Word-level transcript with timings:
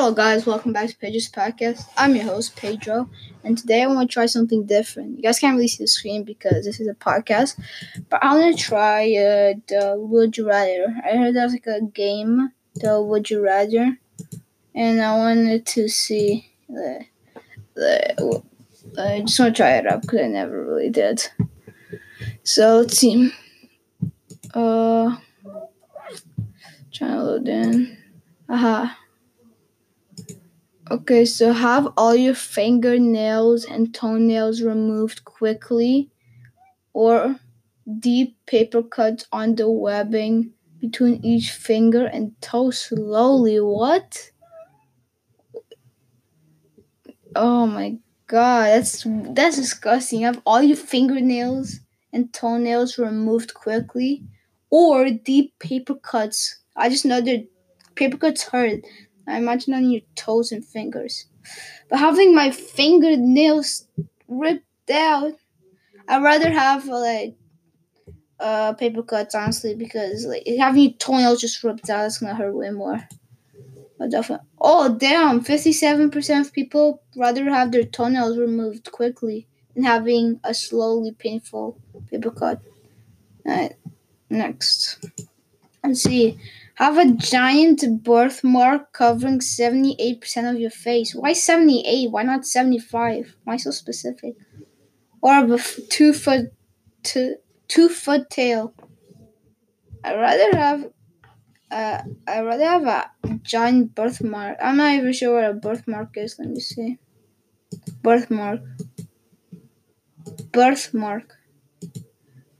Hello, 0.00 0.14
guys. 0.14 0.46
Welcome 0.46 0.72
back 0.72 0.88
to 0.88 0.96
Pedro's 0.96 1.28
podcast. 1.28 1.84
I'm 1.94 2.16
your 2.16 2.24
host, 2.24 2.56
Pedro, 2.56 3.10
and 3.44 3.58
today 3.58 3.82
I 3.82 3.86
want 3.86 4.08
to 4.08 4.14
try 4.14 4.24
something 4.24 4.64
different. 4.64 5.18
You 5.18 5.22
guys 5.22 5.38
can't 5.38 5.54
really 5.54 5.68
see 5.68 5.84
the 5.84 5.88
screen 5.88 6.24
because 6.24 6.64
this 6.64 6.80
is 6.80 6.88
a 6.88 6.94
podcast, 6.94 7.60
but 8.08 8.24
I 8.24 8.34
want 8.34 8.56
to 8.56 8.64
try 8.64 9.02
uh, 9.02 9.60
the 9.68 9.96
Would 9.98 10.38
You 10.38 10.48
Rather. 10.48 10.86
I 11.04 11.18
heard 11.18 11.36
there's 11.36 11.52
like 11.52 11.66
a 11.66 11.82
game, 11.82 12.50
the 12.76 12.98
Would 12.98 13.28
You 13.28 13.44
Rather, 13.44 13.98
and 14.74 15.02
I 15.02 15.18
wanted 15.18 15.66
to 15.66 15.86
see. 15.86 16.50
The, 16.70 17.04
the, 17.74 18.42
I 18.98 19.20
just 19.20 19.38
want 19.38 19.54
to 19.54 19.62
try 19.62 19.72
it 19.72 19.86
out 19.86 20.00
because 20.00 20.20
I 20.20 20.28
never 20.28 20.64
really 20.64 20.88
did. 20.88 21.28
So 22.42 22.78
let's 22.78 22.96
see. 22.96 23.34
Uh, 24.54 25.18
trying 26.90 27.10
to 27.10 27.22
load 27.22 27.48
in. 27.48 27.98
Aha. 28.48 28.96
Okay, 30.90 31.24
so 31.24 31.52
have 31.54 31.90
all 31.96 32.14
your 32.14 32.34
fingernails 32.34 33.64
and 33.64 33.94
toenails 33.94 34.60
removed 34.60 35.24
quickly, 35.24 36.10
or 36.94 37.40
deep 38.00 38.36
paper 38.46 38.82
cuts 38.82 39.26
on 39.32 39.56
the 39.56 39.70
webbing 39.70 40.54
between 40.80 41.24
each 41.24 41.52
finger 41.52 42.06
and 42.06 42.40
toe 42.42 42.70
slowly. 42.72 43.60
What? 43.60 44.32
Oh 47.34 47.66
my 47.66 47.98
god, 48.26 48.66
that's 48.68 49.04
that's 49.06 49.56
disgusting. 49.56 50.22
Have 50.22 50.40
all 50.46 50.62
your 50.62 50.76
fingernails 50.76 51.80
and 52.12 52.32
toenails 52.32 52.98
removed 52.98 53.54
quickly, 53.54 54.24
or 54.70 55.10
deep 55.10 55.58
paper 55.58 55.94
cuts. 55.94 56.58
I 56.76 56.88
just 56.88 57.04
know 57.04 57.20
that 57.20 57.46
paper 57.94 58.16
cuts 58.16 58.44
hurt. 58.44 58.80
I 59.30 59.38
imagine 59.38 59.74
on 59.74 59.90
your 59.90 60.02
toes 60.16 60.52
and 60.52 60.64
fingers. 60.64 61.26
But 61.88 62.00
having 62.00 62.34
my 62.34 62.50
fingernails 62.50 63.88
ripped 64.28 64.90
out, 64.90 65.34
I'd 66.08 66.22
rather 66.22 66.50
have 66.50 66.86
like 66.86 67.36
uh 68.38 68.72
paper 68.72 69.02
cuts 69.02 69.34
honestly 69.34 69.74
because 69.74 70.24
like 70.26 70.44
having 70.58 70.82
your 70.82 70.92
toenails 70.94 71.40
just 71.40 71.62
ripped 71.62 71.90
out 71.90 72.06
is 72.06 72.18
gonna 72.18 72.34
hurt 72.34 72.54
way 72.54 72.70
more. 72.70 73.06
But 73.98 74.10
definitely. 74.10 74.46
Oh 74.60 74.94
damn! 74.96 75.40
Fifty-seven 75.42 76.10
percent 76.10 76.46
of 76.46 76.52
people 76.52 77.02
rather 77.16 77.44
have 77.50 77.72
their 77.72 77.84
toenails 77.84 78.38
removed 78.38 78.90
quickly 78.92 79.46
than 79.74 79.84
having 79.84 80.40
a 80.44 80.54
slowly 80.54 81.12
painful 81.12 81.78
paper 82.10 82.30
cut. 82.30 82.62
Alright, 83.46 83.76
next. 84.30 85.04
Let's 85.84 86.02
see. 86.02 86.38
Have 86.80 86.96
a 86.96 87.12
giant 87.12 87.84
birthmark 88.02 88.94
covering 88.94 89.40
78% 89.40 90.50
of 90.50 90.58
your 90.58 90.70
face. 90.70 91.14
Why 91.14 91.34
78? 91.34 92.10
Why 92.10 92.22
not 92.22 92.46
75? 92.46 93.36
Why 93.44 93.58
so 93.58 93.70
specific? 93.70 94.36
Or 95.20 95.44
a 95.44 95.58
two 95.90 96.14
foot 96.14 96.54
two, 97.02 97.36
two 97.68 97.90
foot 97.90 98.30
tail. 98.30 98.72
I'd 100.02 100.18
rather 100.18 100.56
have 100.56 100.90
uh, 101.70 102.02
I'd 102.26 102.46
rather 102.46 102.64
have 102.64 102.86
a 102.86 103.10
giant 103.42 103.94
birthmark. 103.94 104.56
I'm 104.62 104.78
not 104.78 104.94
even 104.94 105.12
sure 105.12 105.34
what 105.34 105.50
a 105.50 105.52
birthmark 105.52 106.16
is. 106.16 106.38
Let 106.38 106.48
me 106.48 106.60
see. 106.60 106.98
Birthmark. 108.02 108.60
Birthmark. 110.50 111.36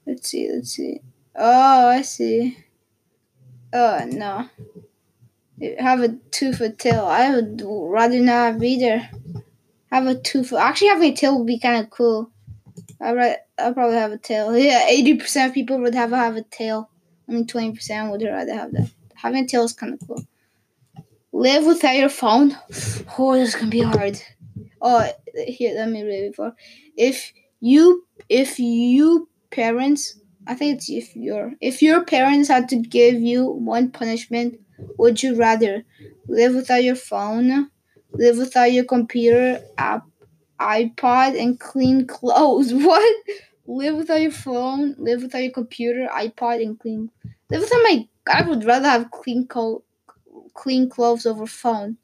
Let's 0.07 0.29
see, 0.29 0.51
let's 0.53 0.73
see. 0.73 1.01
Oh, 1.35 1.89
I 1.89 2.03
see. 2.03 2.59
Oh 3.73 4.05
no. 4.11 4.49
Have 5.79 6.01
a 6.01 6.17
two 6.31 6.53
foot 6.53 6.79
tail. 6.79 7.05
I 7.05 7.35
would 7.35 7.63
rather 7.65 8.19
not 8.19 8.55
have 8.55 8.63
either. 8.63 9.09
Have 9.93 10.07
a 10.07 10.15
two 10.15 10.45
foot. 10.45 10.61
Actually, 10.61 10.89
having 10.89 11.13
a 11.13 11.17
tail 11.17 11.39
would 11.39 11.47
be 11.47 11.59
kind 11.59 11.85
of 11.85 11.91
cool. 11.91 12.31
I 13.01 13.13
would. 13.13 13.37
I'll 13.59 13.75
probably 13.75 13.97
have 13.97 14.13
a 14.13 14.19
tail. 14.19 14.57
Yeah, 14.57 14.87
eighty 14.89 15.15
percent 15.15 15.51
of 15.51 15.55
people 15.55 15.79
would 15.79 15.95
have 15.95 16.11
have 16.11 16.37
a 16.37 16.43
tail. 16.43 16.91
Only 17.29 17.45
twenty 17.45 17.73
percent 17.73 18.11
would 18.11 18.23
rather 18.23 18.55
have 18.55 18.73
that. 18.73 18.91
Having 19.15 19.45
a 19.45 19.47
tail 19.47 19.65
is 19.65 19.75
kind 19.75 19.95
of 19.95 20.01
cool. 20.07 20.25
Live 21.33 21.67
without 21.67 21.97
your 21.97 22.09
phone. 22.09 22.57
Oh, 23.19 23.35
this 23.35 23.51
is 23.51 23.55
gonna 23.55 23.71
be 23.71 23.83
hard. 23.83 24.21
Oh, 24.81 25.07
here, 25.35 25.75
let 25.77 25.91
me 25.91 26.03
read 26.03 26.25
it 26.25 26.31
before. 26.31 26.55
If 26.97 27.33
you, 27.61 28.07
if 28.29 28.59
you 28.59 29.29
parents 29.51 30.19
I 30.47 30.55
think 30.55 30.77
it's 30.79 30.91
if 30.91 31.15
your 31.17 31.55
if 31.61 31.83
your 31.83 32.05
parents 32.05 32.49
had 32.49 32.69
to 32.71 32.77
give 32.77 33.15
you 33.21 33.47
one 33.47 33.91
punishment, 33.91 34.61
would 34.99 35.23
you 35.23 35.35
rather 35.37 35.85
live 36.29 36.55
without 36.55 36.83
your 36.85 36.97
phone, 36.97 37.71
live 38.13 38.39
without 38.39 38.73
your 38.73 38.85
computer, 38.85 39.61
app, 39.79 40.07
iPod, 40.61 41.41
and 41.41 41.59
clean 41.61 42.07
clothes? 42.07 42.73
What? 42.89 43.17
Live 43.67 43.97
without 43.97 44.21
your 44.21 44.33
phone, 44.33 44.97
live 44.99 45.23
without 45.23 45.43
your 45.45 45.53
computer, 45.53 46.09
iPod, 46.13 46.61
and 46.65 46.79
clean. 46.79 47.11
Live 47.51 47.61
without 47.61 47.83
my. 47.85 48.09
I 48.29 48.43
would 48.43 48.65
rather 48.65 48.89
have 48.89 49.11
clean 49.13 49.47
co- 49.47 49.85
clean 50.55 50.89
clothes 50.91 51.27
over 51.27 51.47
phone. 51.47 51.99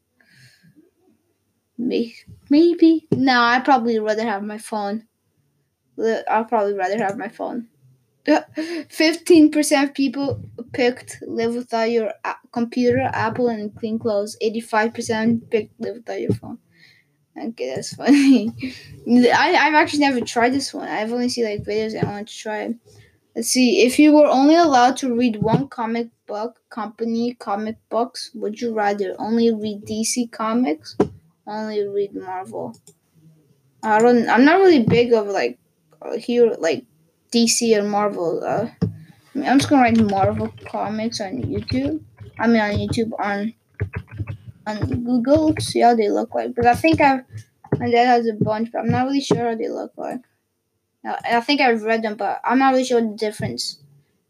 Maybe. 2.51 3.07
No, 3.13 3.41
I'd 3.41 3.65
probably 3.65 3.99
rather 3.99 4.25
have 4.25 4.43
my 4.43 4.59
phone. 4.59 5.07
I'd 5.99 6.49
probably 6.49 6.75
rather 6.75 6.99
have 6.99 7.19
my 7.19 7.29
phone. 7.29 7.69
Fifteen 8.89 9.51
percent 9.51 9.91
of 9.91 9.95
people 9.95 10.41
picked 10.73 11.19
live 11.27 11.55
without 11.55 11.91
your 11.91 12.13
computer, 12.53 13.11
Apple, 13.13 13.49
and 13.49 13.75
clean 13.77 13.99
clothes. 13.99 14.37
Eighty-five 14.41 14.95
percent 14.95 15.51
picked 15.51 15.79
live 15.81 15.97
without 15.97 16.21
your 16.21 16.33
phone. 16.33 16.59
Okay, 17.39 17.75
that's 17.75 17.95
funny. 17.95 18.53
I 19.09 19.55
I've 19.57 19.75
actually 19.75 20.01
never 20.01 20.21
tried 20.21 20.55
this 20.55 20.73
one. 20.73 20.89
I've 20.89 21.13
only 21.13 21.29
seen 21.29 21.45
like 21.45 21.65
videos. 21.65 22.01
I 22.01 22.11
want 22.11 22.29
to 22.29 22.37
try. 22.37 22.75
Let's 23.35 23.49
see. 23.49 23.83
If 23.83 23.99
you 23.99 24.13
were 24.13 24.27
only 24.27 24.57
allowed 24.57 24.97
to 24.99 25.15
read 25.15 25.43
one 25.43 25.69
comic 25.69 26.09
book 26.27 26.59
company 26.71 27.35
comic 27.35 27.77
books, 27.91 28.31
would 28.35 28.61
you 28.61 28.75
rather 28.75 29.15
only 29.19 29.53
read 29.53 29.85
DC 29.85 30.33
comics, 30.33 30.97
only 31.47 31.87
read 31.87 32.15
Marvel? 32.15 32.75
I 33.83 33.99
don't. 33.99 34.29
I'm 34.29 34.45
not 34.45 34.61
really 34.61 34.83
big 34.83 35.13
of 35.13 35.29
like 35.29 35.59
here 36.19 36.55
like 36.59 36.85
DC 37.37 37.77
or 37.77 37.83
Marvel. 37.83 38.43
Uh, 38.43 38.69
I 38.83 39.39
mean, 39.39 39.49
I'm 39.49 39.59
just 39.59 39.69
gonna 39.69 39.83
write 39.83 40.01
Marvel 40.01 40.53
comics 40.65 41.21
on 41.21 41.43
YouTube. 41.43 42.01
I 42.39 42.47
mean, 42.47 42.61
on 42.61 42.71
YouTube 42.73 43.13
on 43.19 43.53
on 44.67 45.05
Google 45.05 45.55
see 45.59 45.81
how 45.81 45.95
they 45.95 46.09
look 46.09 46.35
like. 46.35 46.55
Because 46.55 46.67
I 46.67 46.75
think 46.75 47.01
I 47.01 47.21
my 47.79 47.91
dad 47.91 48.07
has 48.07 48.27
a 48.27 48.33
bunch, 48.33 48.73
but 48.73 48.81
I'm 48.81 48.91
not 48.91 49.05
really 49.05 49.21
sure 49.21 49.51
how 49.51 49.55
they 49.55 49.69
look 49.69 49.93
like. 49.97 50.21
I 51.05 51.41
think 51.41 51.61
I've 51.61 51.85
read 51.85 52.03
them, 52.03 52.17
but 52.17 52.41
I'm 52.43 52.59
not 52.59 52.73
really 52.73 52.85
sure 52.85 53.01
the 53.01 53.17
difference. 53.17 53.79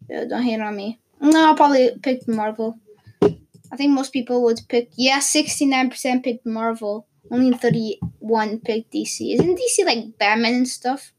Don't 0.09 0.43
hate 0.43 0.61
on 0.61 0.77
me. 0.77 1.00
No, 1.21 1.49
I'll 1.49 1.56
probably 1.56 1.91
pick 2.03 2.28
Marvel. 2.28 2.78
I 3.22 3.77
think 3.77 3.93
most 3.93 4.12
people 4.12 4.43
would 4.43 4.61
pick. 4.69 4.91
Yeah, 4.95 5.19
69% 5.19 6.22
picked 6.22 6.45
Marvel. 6.45 7.06
Only 7.31 7.56
31 7.56 8.61
picked 8.61 8.93
DC. 8.93 9.34
Isn't 9.34 9.59
DC 9.59 9.87
like 9.87 10.19
Batman 10.19 10.55
and 10.55 10.69
stuff? 10.69 11.12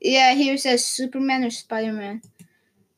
Yeah, 0.00 0.34
here 0.34 0.54
it 0.54 0.60
says 0.60 0.84
Superman 0.84 1.44
or 1.44 1.50
Spider 1.50 1.92
Man. 1.92 2.22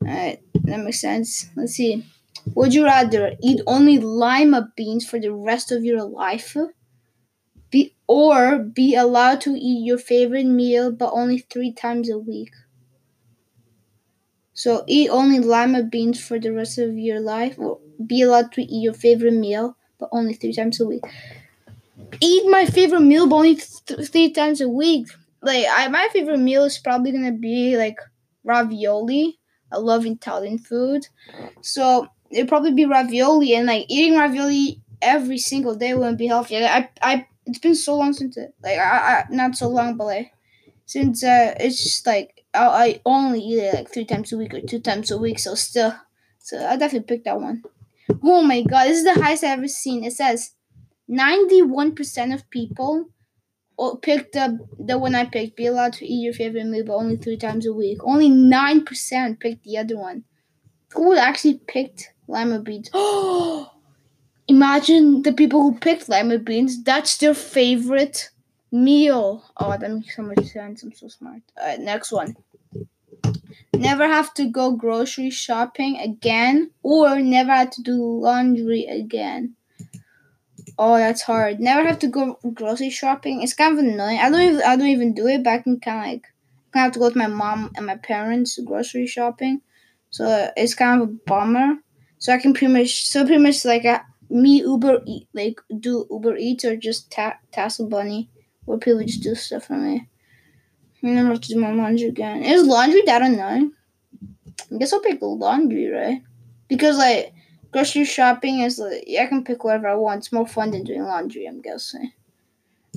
Alright, 0.02 0.42
that 0.64 0.80
makes 0.80 1.00
sense. 1.00 1.50
Let's 1.56 1.74
see. 1.74 2.06
Would 2.54 2.74
you 2.74 2.84
rather 2.84 3.34
eat 3.42 3.60
only 3.66 3.98
lima 3.98 4.72
beans 4.76 5.08
for 5.08 5.20
the 5.20 5.32
rest 5.32 5.72
of 5.72 5.84
your 5.84 6.04
life? 6.04 6.56
Be 7.72 7.96
or 8.06 8.56
be 8.56 8.94
allowed 8.94 9.40
to 9.40 9.50
eat 9.58 9.84
your 9.84 9.98
favorite 9.98 10.46
meal 10.46 10.92
but 10.92 11.10
only 11.12 11.38
three 11.38 11.72
times 11.72 12.08
a 12.08 12.16
week. 12.16 12.52
So 14.54 14.82
eat 14.86 15.10
only 15.10 15.40
lima 15.40 15.82
beans 15.82 16.18
for 16.18 16.38
the 16.38 16.52
rest 16.54 16.78
of 16.78 16.96
your 16.96 17.20
life, 17.20 17.58
or 17.58 17.80
be 18.06 18.22
allowed 18.22 18.50
to 18.52 18.62
eat 18.62 18.82
your 18.82 18.94
favorite 18.94 19.34
meal 19.34 19.76
but 19.98 20.08
only 20.10 20.32
three 20.32 20.54
times 20.54 20.80
a 20.80 20.86
week. 20.86 21.02
Eat 22.22 22.46
my 22.48 22.64
favorite 22.64 23.00
meal 23.02 23.26
but 23.26 23.36
only 23.36 23.56
th- 23.56 24.08
three 24.08 24.30
times 24.30 24.62
a 24.62 24.68
week 24.68 25.08
like 25.42 25.66
I 25.70 25.88
my 25.88 26.08
favorite 26.12 26.38
meal 26.38 26.64
is 26.64 26.78
probably 26.78 27.12
gonna 27.12 27.32
be 27.32 27.76
like 27.76 27.98
ravioli. 28.44 29.38
I 29.72 29.78
love 29.78 30.04
Italian 30.06 30.58
food, 30.58 31.06
so 31.62 32.08
it'd 32.30 32.48
probably 32.48 32.72
be 32.72 32.86
ravioli. 32.86 33.54
And 33.54 33.66
like 33.66 33.86
eating 33.88 34.18
ravioli 34.18 34.82
every 35.02 35.38
single 35.38 35.74
day 35.74 35.94
wouldn't 35.94 36.18
be 36.18 36.26
healthy. 36.28 36.58
I 36.64 36.90
I 37.02 37.26
it's 37.46 37.58
been 37.58 37.74
so 37.74 37.96
long 37.96 38.12
since 38.12 38.36
it 38.36 38.54
like 38.62 38.78
I, 38.78 39.20
I 39.20 39.24
not 39.30 39.56
so 39.56 39.68
long, 39.68 39.96
but 39.96 40.04
like 40.06 40.32
since 40.86 41.24
uh 41.24 41.54
it's 41.60 41.82
just 41.82 42.06
like 42.06 42.44
I, 42.54 42.66
I 42.66 43.00
only 43.06 43.40
eat 43.40 43.58
it 43.60 43.74
like 43.74 43.92
three 43.92 44.04
times 44.04 44.32
a 44.32 44.36
week 44.38 44.54
or 44.54 44.60
two 44.60 44.80
times 44.80 45.10
a 45.10 45.18
week. 45.18 45.38
So 45.38 45.54
still, 45.54 45.94
so 46.38 46.64
I 46.66 46.76
definitely 46.76 47.06
pick 47.16 47.24
that 47.24 47.40
one. 47.40 47.62
Oh 48.22 48.42
my 48.42 48.62
god, 48.62 48.86
this 48.86 48.98
is 48.98 49.04
the 49.04 49.14
highest 49.22 49.44
I've 49.44 49.58
ever 49.58 49.68
seen. 49.68 50.04
It 50.04 50.12
says 50.14 50.52
ninety 51.08 51.62
one 51.62 51.94
percent 51.94 52.34
of 52.34 52.48
people 52.50 53.08
picked 54.02 54.36
up 54.36 54.52
the 54.78 54.98
one 54.98 55.14
I 55.14 55.24
picked. 55.24 55.56
Be 55.56 55.66
allowed 55.66 55.94
to 55.94 56.06
eat 56.06 56.22
your 56.22 56.34
favorite 56.34 56.66
meal, 56.66 56.84
but 56.86 56.94
only 56.96 57.16
three 57.16 57.36
times 57.36 57.66
a 57.66 57.72
week. 57.72 57.98
Only 58.02 58.28
nine 58.28 58.84
percent 58.84 59.40
picked 59.40 59.64
the 59.64 59.78
other 59.78 59.98
one. 59.98 60.24
Who 60.94 61.16
actually 61.16 61.60
picked 61.66 62.12
lima 62.28 62.60
beans? 62.60 62.90
Oh, 62.92 63.70
Imagine 64.48 65.22
the 65.22 65.32
people 65.32 65.62
who 65.62 65.78
picked 65.78 66.08
lima 66.08 66.38
beans. 66.38 66.82
That's 66.82 67.16
their 67.16 67.34
favorite 67.34 68.30
meal. 68.70 69.44
Oh, 69.56 69.76
that 69.78 69.90
makes 69.90 70.16
so 70.16 70.22
much 70.22 70.44
sense. 70.46 70.82
I'm 70.82 70.92
so 70.92 71.08
smart. 71.08 71.42
All 71.56 71.66
right, 71.66 71.80
next 71.80 72.12
one. 72.12 72.36
Never 73.74 74.06
have 74.06 74.34
to 74.34 74.46
go 74.50 74.72
grocery 74.72 75.30
shopping 75.30 75.96
again, 75.98 76.70
or 76.82 77.20
never 77.20 77.50
have 77.52 77.70
to 77.70 77.82
do 77.82 77.94
laundry 77.94 78.84
again. 78.84 79.54
Oh, 80.84 80.96
that's 80.96 81.22
hard. 81.22 81.60
Never 81.60 81.86
have 81.86 81.98
to 82.00 82.08
go 82.08 82.38
grocery 82.54 82.90
shopping. 82.90 83.42
It's 83.42 83.54
kind 83.54 83.78
of 83.78 83.84
annoying. 83.84 84.18
I 84.18 84.30
don't 84.30 84.40
even 84.40 84.62
I 84.62 84.76
don't 84.76 84.88
even 84.88 85.14
do 85.14 85.26
it, 85.28 85.44
but 85.44 85.50
I 85.50 85.58
can 85.58 85.78
kind 85.80 85.98
of 86.00 86.06
like 86.12 86.26
I 86.74 86.78
have 86.80 86.92
to 86.92 86.98
go 86.98 87.04
with 87.06 87.16
my 87.16 87.26
mom 87.28 87.70
and 87.76 87.86
my 87.86 87.96
parents 87.96 88.58
grocery 88.64 89.06
shopping, 89.06 89.60
so 90.10 90.50
it's 90.56 90.74
kind 90.74 91.00
of 91.02 91.08
a 91.08 91.12
bummer. 91.12 91.76
So 92.18 92.32
I 92.32 92.38
can 92.38 92.54
pretty 92.54 92.72
much 92.72 93.06
so 93.06 93.24
pretty 93.26 93.42
much 93.42 93.64
like 93.64 93.84
uh, 93.84 94.00
me 94.30 94.60
Uber 94.62 95.02
eat 95.06 95.28
like 95.34 95.60
do 95.78 96.06
Uber 96.10 96.36
Eats 96.36 96.64
or 96.64 96.76
just 96.76 97.10
ta- 97.12 97.38
Tassel 97.52 97.88
Bunny, 97.88 98.30
where 98.64 98.78
people 98.78 99.04
just 99.04 99.22
do 99.22 99.34
stuff 99.36 99.66
for 99.66 99.76
me. 99.76 100.08
I 101.04 101.08
never 101.08 101.28
have 101.30 101.40
to 101.42 101.48
do 101.54 101.60
my 101.60 101.72
laundry 101.72 102.08
again. 102.08 102.42
Is 102.44 102.66
laundry 102.66 103.02
that 103.06 103.22
annoying? 103.22 103.72
I 104.72 104.76
guess 104.78 104.92
I'll 104.92 105.00
pick 105.00 105.18
laundry, 105.22 105.88
right? 105.88 106.22
Because 106.68 106.98
like 106.98 107.34
grocery 107.72 108.04
shopping 108.04 108.60
is 108.60 108.80
I 108.80 109.26
can 109.26 109.44
pick 109.44 109.64
whatever 109.64 109.88
I 109.88 109.94
want. 109.94 110.18
It's 110.18 110.32
more 110.32 110.46
fun 110.46 110.70
than 110.70 110.84
doing 110.84 111.02
laundry, 111.02 111.46
I'm 111.46 111.60
guessing. 111.60 112.12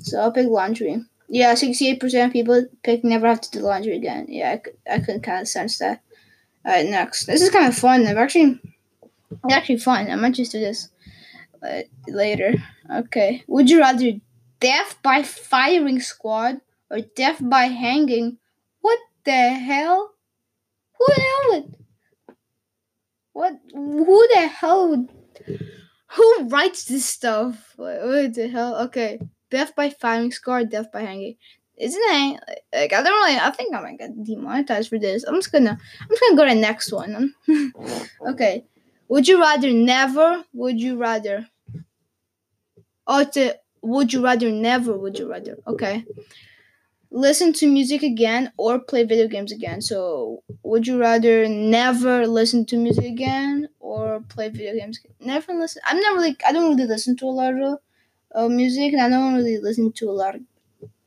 So 0.03 0.19
I'll 0.19 0.31
pick 0.31 0.47
laundry. 0.47 1.03
Yeah, 1.27 1.55
sixty-eight 1.55 1.99
percent 1.99 2.27
of 2.27 2.33
people 2.33 2.65
pick 2.83 3.03
never 3.03 3.27
have 3.27 3.41
to 3.41 3.51
do 3.51 3.59
laundry 3.59 3.95
again. 3.95 4.27
Yeah, 4.29 4.57
I, 4.87 4.95
I 4.95 4.99
can 4.99 5.21
kind 5.21 5.41
of 5.41 5.47
sense 5.47 5.79
that. 5.79 6.01
All 6.65 6.71
right, 6.71 6.85
next. 6.85 7.25
This 7.25 7.41
is 7.41 7.49
kind 7.49 7.67
of 7.67 7.75
fun. 7.75 8.05
I'm 8.05 8.17
actually, 8.17 8.59
it's 9.31 9.53
actually 9.53 9.77
fun. 9.77 10.09
I 10.11 10.15
might 10.15 10.33
just 10.33 10.51
do 10.51 10.59
this 10.59 10.89
later. 12.07 12.53
Okay. 12.93 13.43
Would 13.47 13.69
you 13.69 13.79
rather 13.79 14.11
death 14.59 14.99
by 15.01 15.23
firing 15.23 15.99
squad 15.99 16.61
or 16.91 16.99
death 17.15 17.39
by 17.41 17.63
hanging? 17.63 18.37
What 18.81 18.99
the 19.23 19.31
hell? 19.31 20.11
Who 20.99 21.05
the 21.07 21.21
hell 21.21 21.41
would? 21.49 21.74
What? 23.35 23.59
Who 23.73 24.27
the 24.33 24.47
hell? 24.47 25.05
Who 26.15 26.47
writes 26.47 26.85
this 26.85 27.05
stuff? 27.05 27.73
What, 27.75 28.33
the 28.33 28.47
hell? 28.47 28.77
Okay, 28.83 29.19
death 29.51 29.75
by 29.75 29.89
firing 29.89 30.31
squad, 30.31 30.69
death 30.71 30.89
by 30.89 31.01
hanging. 31.01 31.35
Isn't 31.77 32.01
it 32.01 32.39
like 32.73 32.93
I 32.93 33.03
don't 33.03 33.11
really? 33.11 33.37
I 33.37 33.51
think 33.51 33.75
I 33.75 33.81
might 33.81 33.99
get 33.99 34.23
demonetized 34.23 34.87
for 34.87 34.97
this. 34.97 35.25
I'm 35.25 35.35
just 35.35 35.51
gonna. 35.51 35.77
I'm 35.99 36.07
just 36.07 36.21
gonna 36.21 36.37
go 36.37 36.45
to 36.45 36.55
the 36.55 36.61
next 36.61 36.93
one. 36.93 37.33
okay. 38.29 38.63
Would 39.09 39.27
you 39.27 39.41
rather 39.41 39.69
never? 39.69 40.45
Would 40.53 40.79
you 40.79 40.95
rather? 40.95 41.45
Oh, 43.05 43.19
it's 43.19 43.35
a 43.35 43.55
would 43.81 44.13
you 44.13 44.23
rather 44.23 44.49
never? 44.49 44.97
Would 44.97 45.19
you 45.19 45.29
rather? 45.29 45.57
Okay. 45.67 46.05
Listen 47.15 47.53
to 47.53 47.65
music 47.71 48.03
again 48.03 48.51
or 48.57 48.77
play 48.77 49.05
video 49.05 49.29
games 49.29 49.53
again. 49.53 49.79
So, 49.81 50.43
would 50.63 50.85
you 50.85 50.99
rather 50.99 51.47
never 51.47 52.27
listen 52.27 52.65
to 52.65 52.77
music 52.77 53.05
again 53.05 53.69
or 53.79 54.19
play 54.27 54.49
video 54.49 54.73
games? 54.75 54.99
Never 55.21 55.53
listen. 55.53 55.81
I'm 55.85 56.01
not 56.01 56.15
really. 56.15 56.35
I 56.45 56.51
don't 56.51 56.75
really 56.75 56.85
listen 56.89 57.15
to 57.17 57.25
a 57.25 57.37
lot 57.41 57.53
of 57.53 57.79
uh, 58.35 58.49
music, 58.49 58.91
and 58.91 59.01
I 59.01 59.07
don't 59.07 59.33
really 59.33 59.57
listen 59.59 59.93
to 59.93 60.09
a 60.09 60.17
lot 60.21 60.35
of. 60.35 60.41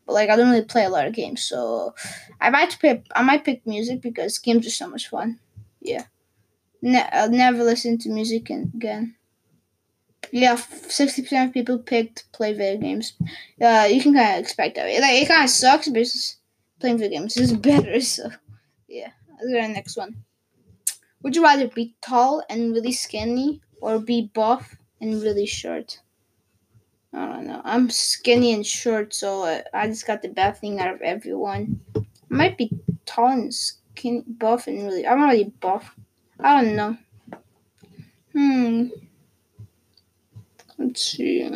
Like 0.07 0.31
I 0.31 0.37
don't 0.37 0.49
really 0.49 0.65
play 0.65 0.87
a 0.87 0.89
lot 0.89 1.07
of 1.07 1.13
games, 1.13 1.43
so 1.45 1.95
I 2.41 2.49
might 2.49 2.79
pick. 2.81 3.05
I 3.15 3.23
might 3.23 3.45
pick 3.45 3.67
music 3.67 4.01
because 4.01 4.39
games 4.39 4.67
are 4.67 4.71
so 4.71 4.89
much 4.89 5.09
fun. 5.09 5.39
Yeah. 5.83 6.07
Ne- 6.81 7.11
I'll 7.13 7.31
never 7.31 7.63
listen 7.65 7.99
to 7.99 8.09
music 8.09 8.49
again. 8.49 9.18
Yeah, 10.31 10.57
sixty 10.57 11.23
percent 11.23 11.49
of 11.49 11.55
people 11.55 11.79
picked 11.79 12.31
play 12.33 12.53
video 12.53 12.81
games. 12.81 13.15
Uh, 13.61 13.87
you 13.91 14.03
can 14.03 14.15
kind 14.15 14.35
of 14.37 14.41
expect 14.41 14.77
that. 14.77 14.85
Like 14.85 15.23
it 15.23 15.29
kind 15.29 15.45
of 15.45 15.51
sucks, 15.51 15.89
but 15.89 16.07
playing 16.81 16.99
video 16.99 17.21
games 17.21 17.37
is 17.37 17.53
better. 17.53 18.01
So, 18.01 18.31
yeah. 18.89 19.11
Let's 19.31 19.53
go 19.53 19.61
to 19.61 19.67
the 19.69 19.73
next 19.73 19.97
one. 19.97 20.25
Would 21.23 21.37
you 21.37 21.43
rather 21.43 21.69
be 21.69 21.95
tall 22.01 22.43
and 22.51 22.73
really 22.73 22.93
skinny, 22.93 23.61
or 23.81 23.99
be 23.99 24.31
buff 24.35 24.77
and 25.01 25.23
really 25.23 25.47
short? 25.47 26.01
I 27.13 27.27
don't 27.27 27.47
know. 27.47 27.63
I'm 27.65 27.89
skinny 27.91 28.53
and 28.53 28.67
short, 28.67 29.15
so 29.15 29.63
I 29.73 29.87
just 29.87 30.07
got 30.07 30.23
the 30.23 30.29
best 30.29 30.61
thing 30.61 30.79
out 30.81 30.95
of 30.95 31.01
everyone. 31.01 31.81
I 31.97 32.05
might 32.29 32.59
be 32.59 32.71
tall 33.07 33.29
and 33.29 33.55
skinny, 33.55 34.25
buff 34.27 34.67
and 34.67 34.85
really. 34.87 35.07
I'm 35.07 35.23
already 35.23 35.45
buff. 35.61 35.95
I 36.41 36.63
don't 36.63 36.77
know. 36.77 36.97
Hmm. 38.33 38.89
Let's 40.99 41.13
see. 41.17 41.49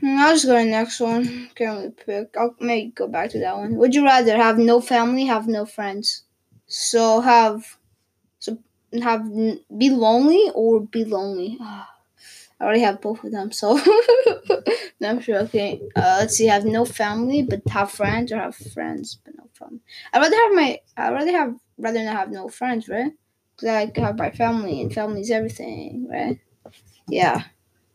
Hmm, 0.00 0.18
I'll 0.18 0.34
just 0.34 0.46
go 0.46 0.58
to 0.58 0.64
the 0.64 0.70
next 0.70 1.00
one. 1.00 1.50
Can't 1.54 1.78
really 1.78 1.90
pick. 1.90 2.36
I'll 2.36 2.54
maybe 2.60 2.90
go 2.90 3.08
back 3.08 3.30
to 3.30 3.40
that 3.40 3.56
one. 3.56 3.76
Would 3.76 3.94
you 3.94 4.04
rather 4.04 4.36
have 4.36 4.58
no 4.58 4.80
family, 4.80 5.24
have 5.26 5.46
no 5.48 5.64
friends? 5.64 6.24
So 6.66 7.20
have, 7.20 7.78
so 8.40 8.58
have 9.02 9.24
be 9.78 9.90
lonely 9.90 10.50
or 10.54 10.80
be 10.80 11.04
lonely. 11.04 11.58
I 12.60 12.64
already 12.64 12.80
have 12.82 13.02
both 13.02 13.24
of 13.24 13.32
them, 13.32 13.52
so 13.52 13.74
no, 15.00 15.10
I'm 15.10 15.20
sure. 15.20 15.38
Okay, 15.40 15.80
uh, 15.96 16.18
let's 16.20 16.36
see. 16.36 16.46
Have 16.46 16.64
no 16.64 16.84
family 16.86 17.42
but 17.42 17.62
have 17.70 17.90
friends, 17.90 18.32
or 18.32 18.38
have 18.38 18.56
friends 18.56 19.18
but 19.24 19.34
no 19.36 19.44
family. 19.54 19.80
I'd 20.12 20.20
rather 20.20 20.36
have 20.36 20.54
my. 20.54 20.80
I'd 20.96 21.12
rather 21.14 21.32
have 21.32 21.54
rather 21.78 22.04
not 22.04 22.16
have 22.16 22.30
no 22.30 22.48
friends, 22.48 22.88
right? 22.88 23.12
Because 23.56 23.68
I 23.70 24.00
have 24.00 24.18
my 24.18 24.30
family, 24.30 24.82
and 24.82 24.92
family's 24.94 25.30
everything, 25.30 26.08
right? 26.10 26.38
Yeah. 27.08 27.44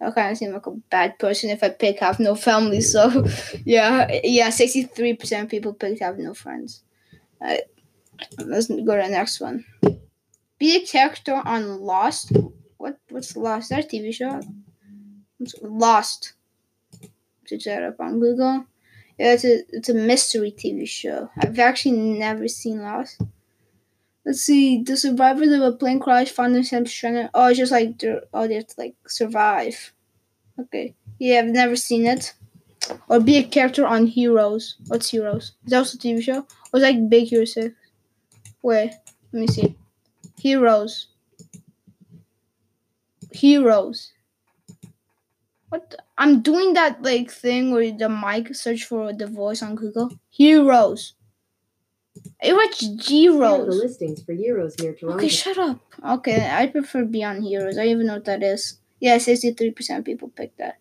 I 0.01 0.09
kind 0.11 0.31
of 0.31 0.37
seem 0.37 0.51
like 0.51 0.65
a 0.65 0.71
bad 0.89 1.19
person 1.19 1.51
if 1.51 1.63
I 1.63 1.69
pick 1.69 1.99
have 1.99 2.19
no 2.19 2.35
family. 2.35 2.81
So, 2.81 3.25
yeah, 3.65 4.07
yeah, 4.23 4.49
sixty 4.49 4.83
three 4.83 5.13
percent 5.13 5.49
people 5.49 5.73
pick 5.73 5.99
have 5.99 6.17
no 6.17 6.33
friends. 6.33 6.83
Alright, 7.39 7.63
let's 8.39 8.67
go 8.67 8.77
to 8.77 9.03
the 9.03 9.09
next 9.09 9.39
one. 9.39 9.63
Be 10.57 10.77
a 10.77 10.85
character 10.85 11.41
on 11.45 11.81
Lost. 11.81 12.31
What? 12.77 12.97
What's 13.09 13.37
Lost? 13.37 13.65
Is 13.65 13.69
that 13.69 13.85
a 13.85 13.87
TV 13.87 14.13
show? 14.13 14.41
Lost. 15.61 16.33
Search 17.45 17.65
that 17.65 17.83
up 17.83 17.99
on 17.99 18.19
Google. 18.19 18.65
Yeah, 19.19 19.33
it's 19.33 19.45
a 19.45 19.63
it's 19.69 19.89
a 19.89 19.93
mystery 19.93 20.51
TV 20.51 20.87
show. 20.87 21.29
I've 21.37 21.59
actually 21.59 21.97
never 21.97 22.47
seen 22.47 22.81
Lost. 22.81 23.21
Let's 24.25 24.41
see. 24.41 24.83
The 24.83 24.97
survivors 24.97 25.51
of 25.51 25.61
a 25.61 25.71
plane 25.71 25.99
crash 25.99 26.29
found 26.29 26.55
themselves 26.55 26.91
stranded. 26.91 27.29
Oh, 27.33 27.47
it's 27.47 27.57
just 27.57 27.71
like 27.71 27.97
they're 27.97 28.21
oh 28.33 28.47
they 28.47 28.55
have 28.55 28.67
to 28.67 28.75
like 28.77 28.95
survive. 29.07 29.93
Okay. 30.59 30.95
Yeah, 31.19 31.39
I've 31.39 31.45
never 31.45 31.75
seen 31.75 32.05
it. 32.05 32.33
Or 33.07 33.19
be 33.19 33.37
a 33.37 33.43
character 33.43 33.85
on 33.85 34.07
Heroes. 34.07 34.75
What's 34.87 35.09
Heroes? 35.09 35.53
Is 35.65 35.71
that 35.71 35.77
also 35.77 35.97
a 35.97 36.01
TV 36.01 36.21
show? 36.21 36.45
Or 36.73 36.77
is 36.77 36.83
like 36.83 37.09
Big 37.09 37.27
Hero 37.27 37.45
Six? 37.45 37.75
Wait, 38.61 38.91
let 39.31 39.39
me 39.39 39.47
see. 39.47 39.75
Heroes. 40.39 41.07
Heroes. 43.31 44.13
What? 45.69 45.89
The? 45.91 45.97
I'm 46.17 46.41
doing 46.41 46.73
that 46.73 47.01
like 47.01 47.31
thing 47.31 47.71
where 47.71 47.91
the 47.91 48.09
mic 48.09 48.53
search 48.55 48.83
for 48.83 49.13
the 49.13 49.27
voice 49.27 49.63
on 49.63 49.75
Google. 49.75 50.11
Heroes. 50.29 51.13
It 52.41 52.53
was 52.53 53.07
Here 53.07 53.43
are 53.43 53.65
the 53.65 53.71
listings 53.71 54.23
for 54.23 54.33
Euros 54.33 54.79
near 54.81 54.93
Toronto. 54.93 55.17
Okay, 55.17 55.27
shut 55.27 55.57
up. 55.59 55.79
Okay, 56.03 56.49
I 56.51 56.67
prefer 56.67 57.05
Beyond 57.05 57.43
Heroes. 57.43 57.77
I 57.77 57.85
even 57.85 58.07
know 58.07 58.15
what 58.15 58.25
that 58.25 58.41
is. 58.41 58.79
Yeah, 58.99 59.17
63% 59.17 59.99
of 59.99 60.05
people 60.05 60.29
picked 60.29 60.57
that. 60.57 60.77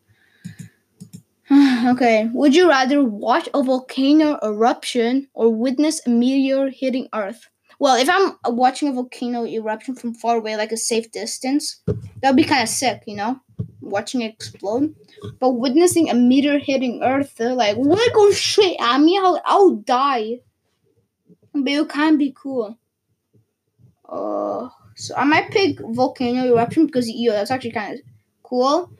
okay, 1.87 2.31
would 2.33 2.55
you 2.55 2.69
rather 2.69 3.05
watch 3.05 3.49
a 3.53 3.63
volcano 3.63 4.39
eruption 4.43 5.29
or 5.35 5.53
witness 5.53 6.01
a 6.07 6.11
meteor 6.11 6.71
hitting 6.71 7.09
Earth? 7.13 7.49
Well, 7.79 7.97
if 7.97 8.09
I'm 8.09 8.37
watching 8.55 8.89
a 8.89 8.93
volcano 8.93 9.47
eruption 9.47 9.95
from 9.95 10.15
far 10.15 10.37
away, 10.37 10.57
like 10.57 10.73
a 10.73 10.77
safe 10.77 11.11
distance, 11.11 11.81
that 11.87 12.31
would 12.31 12.37
be 12.37 12.45
kind 12.45 12.63
of 12.63 12.69
sick, 12.69 13.03
you 13.07 13.17
know? 13.17 13.41
Watching 13.81 14.21
it 14.21 14.35
explode. 14.35 14.95
But 15.41 15.51
witnessing 15.51 16.09
a 16.11 16.15
meteor 16.15 16.59
hitting 16.59 17.03
Earth, 17.03 17.41
like, 17.41 17.77
it 17.79 18.15
go 18.15 18.31
straight 18.33 18.77
at 18.81 18.99
me? 19.01 19.19
I'll, 19.23 19.41
I'll 19.45 19.71
die. 19.77 20.41
But 21.53 21.69
it 21.69 21.89
kind 21.89 22.15
of 22.15 22.19
be 22.19 22.35
cool. 22.37 22.79
Uh, 24.09 24.69
so 24.97 25.15
I 25.17 25.25
might 25.25 25.51
pick 25.51 25.79
volcano 25.81 26.45
eruption 26.47 26.87
because 26.87 27.09
yo, 27.09 27.33
that's 27.33 27.51
actually 27.51 27.73
kind 27.73 27.95
of 27.95 28.01
cool. 28.43 28.91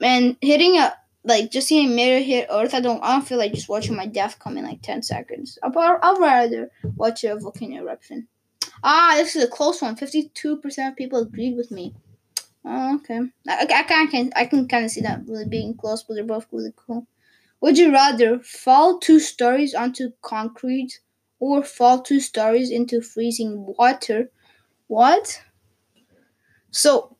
And 0.00 0.36
hitting 0.40 0.78
a 0.78 0.94
like 1.24 1.50
just 1.50 1.68
seeing 1.68 1.96
meteor 1.96 2.20
hit 2.20 2.46
Earth, 2.50 2.74
I 2.74 2.80
don't 2.80 3.02
I 3.02 3.12
don't 3.12 3.26
feel 3.26 3.38
like 3.38 3.52
just 3.52 3.68
watching 3.68 3.96
my 3.96 4.06
death 4.06 4.38
come 4.38 4.56
in 4.56 4.64
like 4.64 4.82
ten 4.82 5.02
seconds. 5.02 5.58
I'll, 5.62 5.72
I'll 6.02 6.20
rather 6.20 6.70
watch 6.96 7.24
a 7.24 7.36
volcano 7.36 7.82
eruption. 7.82 8.28
Ah, 8.84 9.14
this 9.16 9.34
is 9.34 9.42
a 9.44 9.48
close 9.48 9.82
one. 9.82 9.96
Fifty-two 9.96 10.58
percent 10.58 10.92
of 10.92 10.96
people 10.96 11.20
agreed 11.20 11.56
with 11.56 11.70
me. 11.70 11.94
Oh, 12.64 12.96
okay. 12.96 13.20
I, 13.48 13.66
I, 13.68 13.84
I 13.88 14.06
can 14.06 14.32
I 14.36 14.46
can 14.46 14.68
kind 14.68 14.84
of 14.84 14.90
see 14.90 15.00
that 15.00 15.26
really 15.26 15.48
being 15.48 15.74
close, 15.76 16.02
but 16.02 16.14
they're 16.14 16.24
both 16.24 16.46
really 16.52 16.72
cool. 16.76 17.06
Would 17.60 17.78
you 17.78 17.92
rather 17.92 18.38
fall 18.40 18.98
two 18.98 19.18
stories 19.18 19.74
onto 19.74 20.10
concrete 20.22 21.00
or 21.38 21.62
fall 21.62 22.02
two 22.02 22.20
stories 22.20 22.70
into 22.70 23.00
freezing 23.00 23.74
water? 23.78 24.30
What? 24.86 25.42
So 26.70 27.16